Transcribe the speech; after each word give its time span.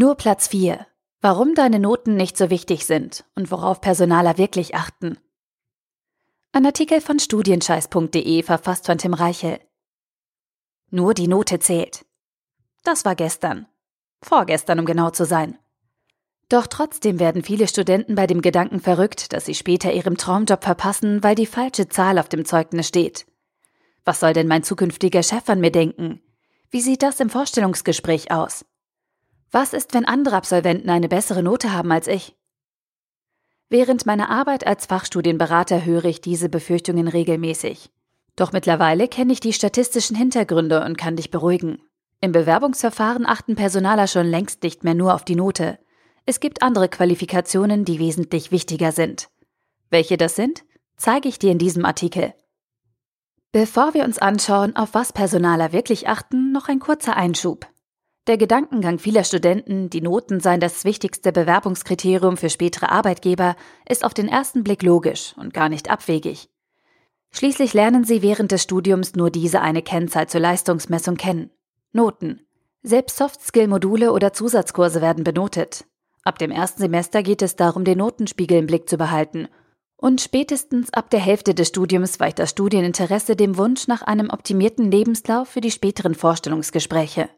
Nur 0.00 0.14
Platz 0.14 0.46
4. 0.46 0.86
Warum 1.20 1.56
deine 1.56 1.80
Noten 1.80 2.14
nicht 2.14 2.36
so 2.36 2.50
wichtig 2.50 2.86
sind 2.86 3.24
und 3.34 3.50
worauf 3.50 3.80
Personaler 3.80 4.38
wirklich 4.38 4.76
achten. 4.76 5.18
Ein 6.52 6.66
Artikel 6.66 7.00
von 7.00 7.18
studienscheiß.de 7.18 8.44
verfasst 8.44 8.86
von 8.86 8.98
Tim 8.98 9.12
Reichel. 9.12 9.58
Nur 10.92 11.14
die 11.14 11.26
Note 11.26 11.58
zählt. 11.58 12.06
Das 12.84 13.04
war 13.04 13.16
gestern. 13.16 13.66
Vorgestern, 14.22 14.78
um 14.78 14.86
genau 14.86 15.10
zu 15.10 15.24
sein. 15.24 15.58
Doch 16.48 16.68
trotzdem 16.68 17.18
werden 17.18 17.42
viele 17.42 17.66
Studenten 17.66 18.14
bei 18.14 18.28
dem 18.28 18.40
Gedanken 18.40 18.78
verrückt, 18.78 19.32
dass 19.32 19.46
sie 19.46 19.56
später 19.56 19.92
ihrem 19.92 20.16
Traumjob 20.16 20.62
verpassen, 20.62 21.24
weil 21.24 21.34
die 21.34 21.44
falsche 21.44 21.88
Zahl 21.88 22.20
auf 22.20 22.28
dem 22.28 22.44
Zeugnis 22.44 22.86
steht. 22.86 23.26
Was 24.04 24.20
soll 24.20 24.32
denn 24.32 24.46
mein 24.46 24.62
zukünftiger 24.62 25.24
Chef 25.24 25.48
an 25.48 25.58
mir 25.58 25.72
denken? 25.72 26.22
Wie 26.70 26.82
sieht 26.82 27.02
das 27.02 27.18
im 27.18 27.30
Vorstellungsgespräch 27.30 28.30
aus? 28.30 28.64
Was 29.50 29.72
ist, 29.72 29.94
wenn 29.94 30.04
andere 30.04 30.36
Absolventen 30.36 30.90
eine 30.90 31.08
bessere 31.08 31.42
Note 31.42 31.72
haben 31.72 31.90
als 31.90 32.06
ich? 32.06 32.36
Während 33.70 34.06
meiner 34.06 34.30
Arbeit 34.30 34.66
als 34.66 34.86
Fachstudienberater 34.86 35.84
höre 35.84 36.06
ich 36.06 36.20
diese 36.20 36.48
Befürchtungen 36.48 37.08
regelmäßig. 37.08 37.90
Doch 38.36 38.52
mittlerweile 38.52 39.08
kenne 39.08 39.32
ich 39.32 39.40
die 39.40 39.52
statistischen 39.52 40.16
Hintergründe 40.16 40.84
und 40.84 40.96
kann 40.96 41.16
dich 41.16 41.30
beruhigen. 41.30 41.82
Im 42.20 42.32
Bewerbungsverfahren 42.32 43.26
achten 43.26 43.56
Personaler 43.56 44.06
schon 44.06 44.26
längst 44.26 44.62
nicht 44.62 44.84
mehr 44.84 44.94
nur 44.94 45.14
auf 45.14 45.24
die 45.24 45.36
Note. 45.36 45.78
Es 46.26 46.40
gibt 46.40 46.62
andere 46.62 46.88
Qualifikationen, 46.88 47.84
die 47.84 47.98
wesentlich 47.98 48.50
wichtiger 48.50 48.92
sind. 48.92 49.28
Welche 49.90 50.16
das 50.16 50.36
sind, 50.36 50.64
zeige 50.96 51.28
ich 51.28 51.38
dir 51.38 51.52
in 51.52 51.58
diesem 51.58 51.84
Artikel. 51.84 52.34
Bevor 53.52 53.94
wir 53.94 54.04
uns 54.04 54.18
anschauen, 54.18 54.76
auf 54.76 54.94
was 54.94 55.12
Personaler 55.12 55.72
wirklich 55.72 56.06
achten, 56.08 56.52
noch 56.52 56.68
ein 56.68 56.80
kurzer 56.80 57.16
Einschub. 57.16 57.66
Der 58.28 58.36
Gedankengang 58.36 58.98
vieler 58.98 59.24
Studenten, 59.24 59.88
die 59.88 60.02
Noten 60.02 60.40
seien 60.40 60.60
das 60.60 60.84
wichtigste 60.84 61.32
Bewerbungskriterium 61.32 62.36
für 62.36 62.50
spätere 62.50 62.90
Arbeitgeber, 62.90 63.56
ist 63.88 64.04
auf 64.04 64.12
den 64.12 64.28
ersten 64.28 64.64
Blick 64.64 64.82
logisch 64.82 65.34
und 65.38 65.54
gar 65.54 65.70
nicht 65.70 65.90
abwegig. 65.90 66.50
Schließlich 67.30 67.72
lernen 67.72 68.04
sie 68.04 68.20
während 68.20 68.52
des 68.52 68.62
Studiums 68.62 69.16
nur 69.16 69.30
diese 69.30 69.62
eine 69.62 69.80
Kennzahl 69.80 70.28
zur 70.28 70.42
Leistungsmessung 70.42 71.16
kennen. 71.16 71.50
Noten. 71.92 72.42
Selbst 72.82 73.16
Soft-Skill-Module 73.16 74.12
oder 74.12 74.34
Zusatzkurse 74.34 75.00
werden 75.00 75.24
benotet. 75.24 75.86
Ab 76.22 76.38
dem 76.38 76.50
ersten 76.50 76.82
Semester 76.82 77.22
geht 77.22 77.40
es 77.40 77.56
darum, 77.56 77.84
den 77.84 77.96
Notenspiegel 77.96 78.58
im 78.58 78.66
Blick 78.66 78.90
zu 78.90 78.98
behalten. 78.98 79.48
Und 79.96 80.20
spätestens 80.20 80.92
ab 80.92 81.08
der 81.08 81.20
Hälfte 81.20 81.54
des 81.54 81.68
Studiums 81.68 82.20
weicht 82.20 82.38
das 82.38 82.50
Studieninteresse 82.50 83.36
dem 83.36 83.56
Wunsch 83.56 83.88
nach 83.88 84.02
einem 84.02 84.28
optimierten 84.28 84.90
Lebenslauf 84.90 85.48
für 85.48 85.62
die 85.62 85.70
späteren 85.70 86.14
Vorstellungsgespräche. 86.14 87.30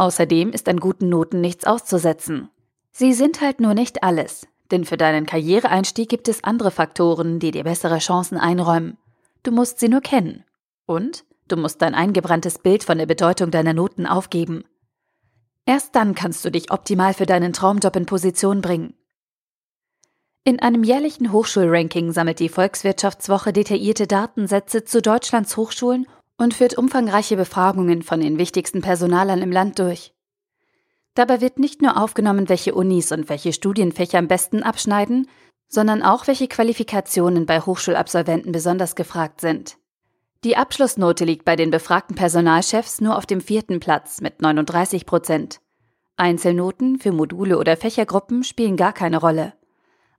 Außerdem 0.00 0.52
ist 0.52 0.66
an 0.66 0.80
guten 0.80 1.10
Noten 1.10 1.42
nichts 1.42 1.66
auszusetzen. 1.66 2.48
Sie 2.90 3.12
sind 3.12 3.42
halt 3.42 3.60
nur 3.60 3.74
nicht 3.74 4.02
alles, 4.02 4.48
denn 4.70 4.86
für 4.86 4.96
deinen 4.96 5.26
Karriereeinstieg 5.26 6.08
gibt 6.08 6.26
es 6.26 6.42
andere 6.42 6.70
Faktoren, 6.70 7.38
die 7.38 7.50
dir 7.50 7.64
bessere 7.64 7.98
Chancen 7.98 8.38
einräumen. 8.38 8.96
Du 9.42 9.50
musst 9.50 9.78
sie 9.78 9.90
nur 9.90 10.00
kennen. 10.00 10.42
Und 10.86 11.24
du 11.48 11.58
musst 11.58 11.82
dein 11.82 11.94
eingebranntes 11.94 12.60
Bild 12.60 12.82
von 12.82 12.96
der 12.96 13.04
Bedeutung 13.04 13.50
deiner 13.50 13.74
Noten 13.74 14.06
aufgeben. 14.06 14.64
Erst 15.66 15.94
dann 15.94 16.14
kannst 16.14 16.46
du 16.46 16.50
dich 16.50 16.70
optimal 16.70 17.12
für 17.12 17.26
deinen 17.26 17.52
Traumjob 17.52 17.94
in 17.94 18.06
Position 18.06 18.62
bringen. 18.62 18.94
In 20.44 20.60
einem 20.60 20.82
jährlichen 20.82 21.30
Hochschulranking 21.30 22.12
sammelt 22.12 22.40
die 22.40 22.48
Volkswirtschaftswoche 22.48 23.52
detaillierte 23.52 24.06
Datensätze 24.06 24.82
zu 24.82 25.02
Deutschlands 25.02 25.58
Hochschulen 25.58 26.06
und 26.40 26.54
führt 26.54 26.78
umfangreiche 26.78 27.36
Befragungen 27.36 28.02
von 28.02 28.20
den 28.20 28.38
wichtigsten 28.38 28.80
Personalern 28.80 29.42
im 29.42 29.52
Land 29.52 29.78
durch. 29.78 30.14
Dabei 31.14 31.42
wird 31.42 31.58
nicht 31.58 31.82
nur 31.82 32.00
aufgenommen, 32.00 32.48
welche 32.48 32.74
Unis 32.74 33.12
und 33.12 33.28
welche 33.28 33.52
Studienfächer 33.52 34.18
am 34.18 34.26
besten 34.26 34.62
abschneiden, 34.62 35.28
sondern 35.68 36.02
auch, 36.02 36.26
welche 36.26 36.48
Qualifikationen 36.48 37.44
bei 37.44 37.60
Hochschulabsolventen 37.60 38.52
besonders 38.52 38.94
gefragt 38.94 39.42
sind. 39.42 39.76
Die 40.42 40.56
Abschlussnote 40.56 41.26
liegt 41.26 41.44
bei 41.44 41.56
den 41.56 41.70
befragten 41.70 42.16
Personalchefs 42.16 43.02
nur 43.02 43.18
auf 43.18 43.26
dem 43.26 43.42
vierten 43.42 43.78
Platz 43.78 44.22
mit 44.22 44.40
39 44.40 45.04
Prozent. 45.04 45.60
Einzelnoten 46.16 46.98
für 46.98 47.12
Module 47.12 47.58
oder 47.58 47.76
Fächergruppen 47.76 48.44
spielen 48.44 48.78
gar 48.78 48.94
keine 48.94 49.18
Rolle. 49.18 49.52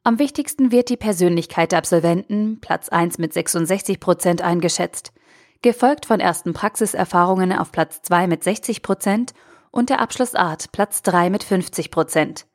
Am 0.03 0.19
wichtigsten 0.19 0.71
wird 0.71 0.89
die 0.89 0.97
Persönlichkeit 0.97 1.71
der 1.71 1.79
Absolventen, 1.79 2.59
Platz 2.61 2.89
1 2.89 3.17
mit 3.17 3.33
66 3.33 3.99
Prozent 3.99 4.43
eingeschätzt, 4.43 5.13
gefolgt 5.61 6.05
von 6.05 6.19
ersten 6.19 6.53
Praxiserfahrungen 6.53 7.53
auf 7.53 7.71
Platz 7.71 8.01
2 8.01 8.27
mit 8.27 8.43
60 8.43 8.81
Prozent 8.81 9.33
und 9.71 9.89
der 9.89 9.99
Abschlussart 9.99 10.71
Platz 10.71 11.01
3 11.03 11.29
mit 11.29 11.43
50 11.43 11.91
Prozent. 11.91 12.45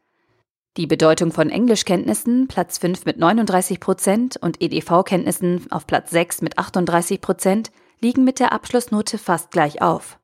Die 0.77 0.87
Bedeutung 0.87 1.33
von 1.33 1.49
Englischkenntnissen 1.49 2.49
Platz 2.49 2.79
5 2.79 3.07
mit 3.07 3.19
39 3.19 3.81
Prozent 3.81 4.37
und 4.37 4.61
EDV-Kenntnissen 4.61 5.71
auf 5.71 5.87
Platz 5.87 6.11
6 6.11 6.43
mit 6.43 6.59
38 6.59 7.21
Prozent 7.21 7.71
liegen 8.01 8.25
mit 8.25 8.41
der 8.41 8.53
Abschlussnote 8.53 9.17
fast 9.17 9.51
gleich 9.51 9.81
auf. 9.81 10.19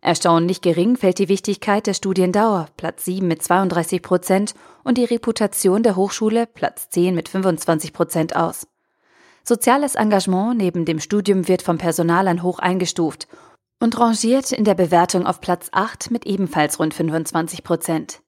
Erstaunlich 0.00 0.60
gering 0.60 0.96
fällt 0.96 1.18
die 1.18 1.28
Wichtigkeit 1.28 1.86
der 1.86 1.94
Studiendauer, 1.94 2.68
Platz 2.76 3.04
7 3.06 3.26
mit 3.26 3.42
32 3.42 4.02
Prozent, 4.02 4.54
und 4.84 4.98
die 4.98 5.04
Reputation 5.04 5.82
der 5.82 5.96
Hochschule, 5.96 6.46
Platz 6.46 6.90
10 6.90 7.14
mit 7.14 7.28
25 7.28 7.92
Prozent 7.92 8.36
aus. 8.36 8.66
Soziales 9.46 9.94
Engagement 9.94 10.56
neben 10.56 10.86
dem 10.86 11.00
Studium 11.00 11.48
wird 11.48 11.60
vom 11.60 11.76
Personal 11.76 12.28
an 12.28 12.42
hoch 12.42 12.60
eingestuft 12.60 13.28
und 13.78 13.98
rangiert 13.98 14.52
in 14.52 14.64
der 14.64 14.74
Bewertung 14.74 15.26
auf 15.26 15.42
Platz 15.42 15.68
8 15.72 16.10
mit 16.10 16.24
ebenfalls 16.24 16.80
rund 16.80 16.94
25 16.94 17.62
Prozent. 17.62 18.22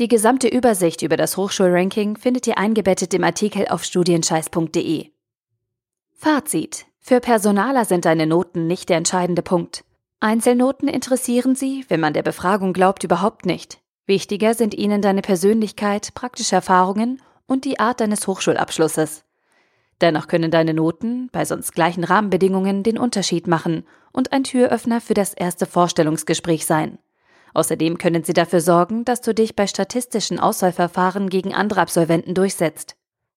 Die 0.00 0.08
gesamte 0.08 0.48
Übersicht 0.48 1.02
über 1.02 1.16
das 1.16 1.36
Hochschulranking 1.36 2.16
findet 2.16 2.48
ihr 2.48 2.58
eingebettet 2.58 3.14
im 3.14 3.22
Artikel 3.22 3.68
auf 3.68 3.84
studienscheiß.de. 3.84 5.10
Fazit. 6.14 6.86
Für 6.98 7.20
Personaler 7.20 7.84
sind 7.84 8.04
deine 8.04 8.26
Noten 8.26 8.66
nicht 8.66 8.88
der 8.88 8.96
entscheidende 8.96 9.42
Punkt. 9.42 9.84
Einzelnoten 10.18 10.88
interessieren 10.88 11.54
sie, 11.54 11.84
wenn 11.88 12.00
man 12.00 12.14
der 12.14 12.22
Befragung 12.22 12.72
glaubt, 12.72 13.04
überhaupt 13.04 13.46
nicht. 13.46 13.80
Wichtiger 14.06 14.54
sind 14.54 14.74
ihnen 14.74 15.02
deine 15.02 15.22
Persönlichkeit, 15.22 16.14
praktische 16.14 16.56
Erfahrungen 16.56 17.22
und 17.46 17.64
die 17.64 17.78
Art 17.78 18.00
deines 18.00 18.26
Hochschulabschlusses. 18.26 19.24
Dennoch 20.02 20.26
können 20.26 20.50
deine 20.50 20.74
Noten 20.74 21.28
bei 21.30 21.44
sonst 21.44 21.74
gleichen 21.74 22.02
Rahmenbedingungen 22.02 22.82
den 22.82 22.98
Unterschied 22.98 23.46
machen 23.46 23.84
und 24.10 24.32
ein 24.32 24.42
Türöffner 24.42 25.00
für 25.00 25.14
das 25.14 25.32
erste 25.32 25.64
Vorstellungsgespräch 25.64 26.66
sein. 26.66 26.98
Außerdem 27.54 27.98
können 27.98 28.24
sie 28.24 28.32
dafür 28.32 28.60
sorgen, 28.60 29.04
dass 29.04 29.20
du 29.20 29.32
dich 29.32 29.54
bei 29.54 29.68
statistischen 29.68 30.40
Auswahlverfahren 30.40 31.30
gegen 31.30 31.54
andere 31.54 31.80
Absolventen 31.80 32.34
durchsetzt. 32.34 32.96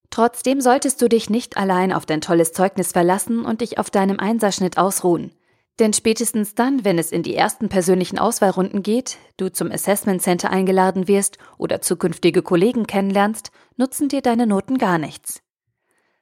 Trotzdem 0.10 0.60
solltest 0.60 1.02
du 1.02 1.08
dich 1.08 1.30
nicht 1.30 1.56
allein 1.56 1.94
auf 1.94 2.08
dein 2.08 2.22
tolles 2.22 2.52
Zeugnis 2.52 2.94
verlassen 2.94 3.46
und 3.46 3.62
dich 3.62 3.78
auf 3.78 3.92
deinem 3.92 4.20
Einserschnitt 4.20 4.78
ausruhen. 4.78 5.32
Denn 5.78 5.94
spätestens 5.94 6.56
dann, 6.56 6.84
wenn 6.84 6.98
es 6.98 7.12
in 7.12 7.22
die 7.22 7.36
ersten 7.36 7.70
persönlichen 7.70 8.18
Auswahlrunden 8.18 8.82
geht, 8.82 9.18
du 9.38 9.52
zum 9.52 9.72
Assessment 9.72 10.22
Center 10.22 10.50
eingeladen 10.50 11.08
wirst 11.08 11.38
oder 11.58 11.82
zukünftige 11.82 12.42
Kollegen 12.42 12.88
kennenlernst, 12.88 13.52
nutzen 13.76 14.08
dir 14.08 14.22
deine 14.22 14.48
Noten 14.48 14.78
gar 14.78 14.98
nichts. 14.98 15.45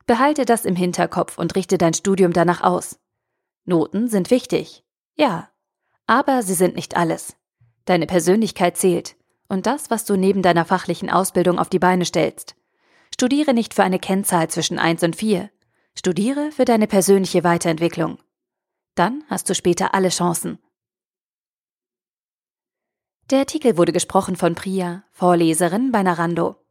Behalte 0.05 0.45
das 0.45 0.65
im 0.65 0.75
Hinterkopf 0.75 1.37
und 1.37 1.55
richte 1.55 1.77
dein 1.77 1.93
Studium 1.93 2.33
danach 2.33 2.61
aus. 2.61 2.99
Noten 3.65 4.09
sind 4.09 4.31
wichtig, 4.31 4.83
ja, 5.15 5.49
aber 6.05 6.43
sie 6.43 6.53
sind 6.53 6.75
nicht 6.75 6.97
alles. 6.97 7.35
Deine 7.85 8.07
Persönlichkeit 8.07 8.77
zählt 8.77 9.15
und 9.47 9.65
das, 9.65 9.89
was 9.89 10.05
du 10.05 10.15
neben 10.15 10.41
deiner 10.41 10.65
fachlichen 10.65 11.09
Ausbildung 11.09 11.59
auf 11.59 11.69
die 11.69 11.79
Beine 11.79 12.05
stellst. 12.05 12.55
Studiere 13.13 13.53
nicht 13.53 13.73
für 13.73 13.83
eine 13.83 13.99
Kennzahl 13.99 14.49
zwischen 14.49 14.79
1 14.79 15.03
und 15.03 15.15
4. 15.15 15.49
Studiere 15.95 16.51
für 16.51 16.65
deine 16.65 16.87
persönliche 16.87 17.43
Weiterentwicklung. 17.43 18.17
Dann 18.95 19.23
hast 19.29 19.49
du 19.49 19.55
später 19.55 19.93
alle 19.93 20.09
Chancen. 20.09 20.59
Der 23.29 23.39
Artikel 23.39 23.77
wurde 23.77 23.93
gesprochen 23.93 24.35
von 24.35 24.55
Priya, 24.55 25.03
Vorleserin 25.11 25.91
bei 25.91 26.03
Narando. 26.03 26.62